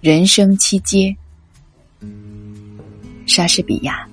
[0.00, 1.14] 人生七阶，
[3.26, 4.08] 莎士比亚。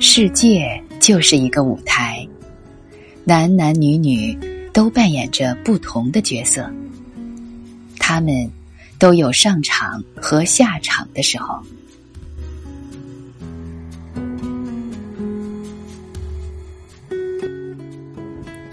[0.00, 2.26] 世界就是一个舞台，
[3.22, 4.36] 男男女女
[4.72, 6.68] 都扮演着不同的角色，
[8.00, 8.50] 他们
[8.98, 11.62] 都有上场和下场的时候。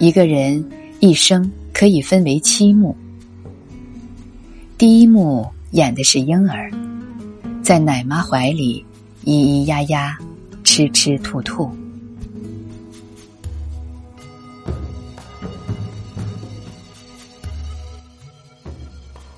[0.06, 0.64] 一个人
[1.00, 2.96] 一生可以分为七幕。
[4.78, 6.70] 第一幕演的是婴儿，
[7.60, 8.86] 在奶妈怀里
[9.24, 10.16] 咿咿呀呀、
[10.62, 11.68] 吃吃吐吐。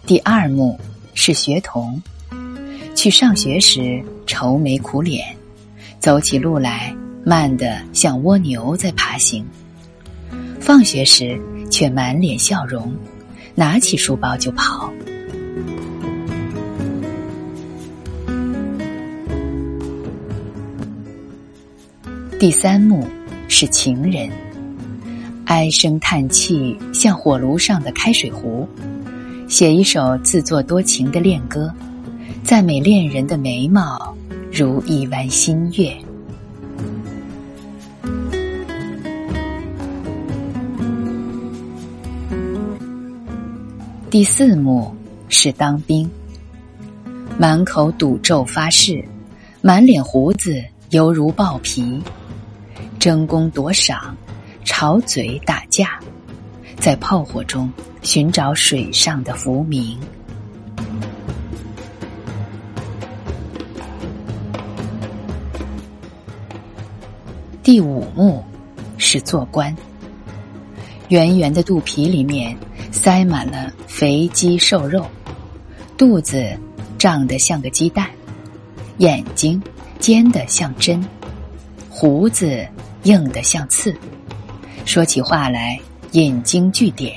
[0.05, 0.79] 第二幕
[1.15, 1.99] 是学童，
[2.95, 5.35] 去上学时愁眉苦脸，
[5.99, 6.95] 走起路来
[7.25, 9.43] 慢得像蜗牛在爬行。
[10.69, 12.95] 放学时却满脸笑容，
[13.55, 14.93] 拿起书包就跑。
[22.39, 23.09] 第三幕
[23.49, 24.29] 是情人，
[25.47, 28.69] 唉声叹气，像火炉上的开水壶，
[29.49, 31.73] 写一首自作多情的恋歌，
[32.45, 34.15] 赞美恋人的眉毛
[34.53, 35.97] 如一弯新月。
[44.11, 44.91] 第四幕
[45.29, 46.11] 是当兵，
[47.39, 49.05] 满口赌咒发誓，
[49.61, 52.03] 满脸胡子犹如豹皮，
[52.99, 54.17] 争功夺赏，
[54.65, 56.01] 吵嘴打架，
[56.79, 57.71] 在炮火中
[58.01, 59.99] 寻找水上的浮名。
[67.63, 68.43] 第五幕
[68.97, 69.77] 是做官，
[71.09, 72.57] 圆圆的肚皮里面。
[72.91, 75.07] 塞满了肥鸡瘦肉，
[75.99, 76.59] 肚子
[76.97, 78.09] 胀得像个鸡蛋，
[78.97, 79.63] 眼睛
[79.99, 81.05] 尖得像针，
[81.91, 82.67] 胡子
[83.03, 83.95] 硬得像刺，
[84.87, 85.79] 说起话来
[86.13, 87.15] 引经据典，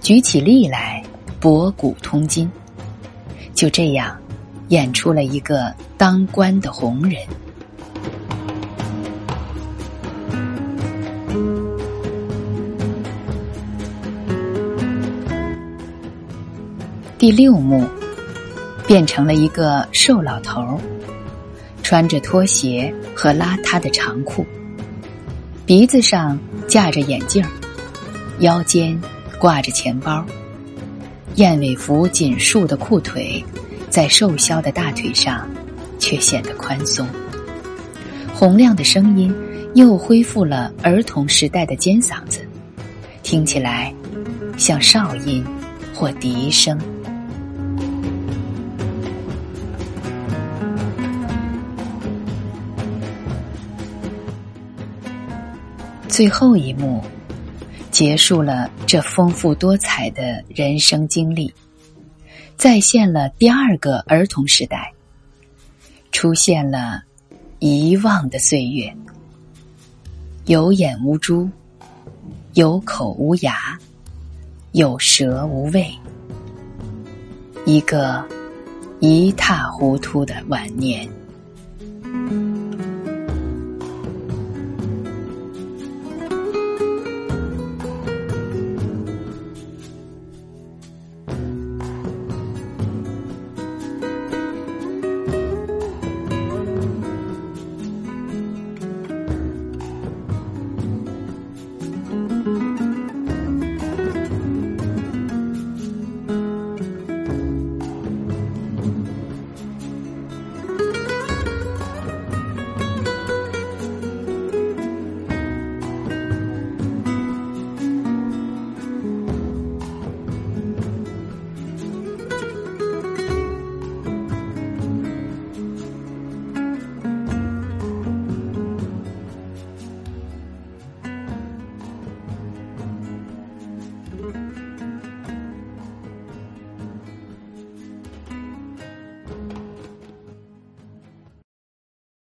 [0.00, 1.04] 举起力来
[1.38, 2.50] 博古通今，
[3.54, 4.18] 就这样
[4.68, 7.20] 演出了一个当官的红人。
[17.18, 17.84] 第六幕，
[18.86, 20.78] 变成了一个瘦老头儿，
[21.82, 24.46] 穿着拖鞋和邋遢的长裤，
[25.66, 27.44] 鼻子上架着眼镜，
[28.38, 28.96] 腰间
[29.36, 30.24] 挂着钱包，
[31.34, 33.44] 燕尾服紧束的裤腿，
[33.90, 35.50] 在瘦削的大腿上
[35.98, 37.04] 却显得宽松，
[38.32, 39.34] 洪亮的声音
[39.74, 42.46] 又恢复了儿童时代的尖嗓子，
[43.24, 43.92] 听起来
[44.56, 45.44] 像哨音
[45.92, 46.78] 或笛声。
[56.18, 57.00] 最后一幕，
[57.92, 61.54] 结束了这丰富多彩的人生经历，
[62.56, 64.92] 再现了第二个儿童时代，
[66.10, 67.04] 出现了
[67.60, 68.92] 遗忘的岁月，
[70.46, 71.48] 有眼无珠，
[72.54, 73.78] 有口无牙，
[74.72, 75.88] 有舌无味，
[77.64, 78.26] 一个
[78.98, 81.08] 一塌糊涂的晚年。